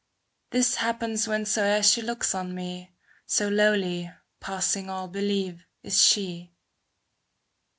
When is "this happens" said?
0.49-1.25